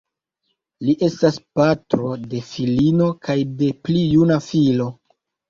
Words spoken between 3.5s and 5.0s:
de pli juna filo.